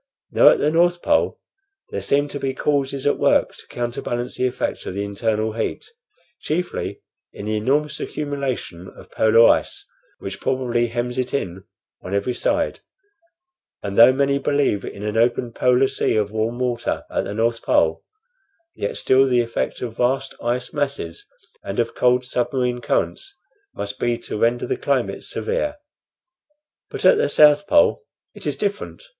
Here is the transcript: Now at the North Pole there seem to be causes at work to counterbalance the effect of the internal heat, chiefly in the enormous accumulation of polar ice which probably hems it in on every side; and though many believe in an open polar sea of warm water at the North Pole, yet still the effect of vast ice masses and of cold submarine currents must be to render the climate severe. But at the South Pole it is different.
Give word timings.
Now 0.31 0.49
at 0.49 0.57
the 0.57 0.71
North 0.71 1.03
Pole 1.03 1.39
there 1.91 2.01
seem 2.01 2.27
to 2.29 2.39
be 2.39 2.55
causes 2.55 3.05
at 3.05 3.19
work 3.19 3.55
to 3.55 3.67
counterbalance 3.67 4.35
the 4.35 4.47
effect 4.47 4.87
of 4.87 4.95
the 4.95 5.03
internal 5.03 5.53
heat, 5.53 5.85
chiefly 6.39 7.03
in 7.33 7.45
the 7.45 7.55
enormous 7.55 7.99
accumulation 7.99 8.87
of 8.87 9.11
polar 9.11 9.47
ice 9.47 9.85
which 10.17 10.41
probably 10.41 10.87
hems 10.87 11.19
it 11.19 11.35
in 11.35 11.65
on 12.01 12.15
every 12.15 12.33
side; 12.33 12.79
and 13.83 13.95
though 13.95 14.11
many 14.11 14.39
believe 14.39 14.83
in 14.83 15.03
an 15.03 15.17
open 15.17 15.53
polar 15.53 15.87
sea 15.87 16.15
of 16.15 16.31
warm 16.31 16.57
water 16.57 17.03
at 17.11 17.25
the 17.25 17.35
North 17.35 17.61
Pole, 17.61 18.03
yet 18.73 18.97
still 18.97 19.27
the 19.27 19.41
effect 19.41 19.83
of 19.83 19.97
vast 19.97 20.33
ice 20.41 20.73
masses 20.73 21.27
and 21.63 21.77
of 21.77 21.93
cold 21.93 22.25
submarine 22.25 22.81
currents 22.81 23.35
must 23.75 23.99
be 23.99 24.17
to 24.17 24.39
render 24.39 24.65
the 24.65 24.77
climate 24.77 25.23
severe. 25.23 25.77
But 26.89 27.05
at 27.05 27.17
the 27.19 27.29
South 27.29 27.67
Pole 27.67 28.01
it 28.33 28.47
is 28.47 28.57
different. 28.57 29.03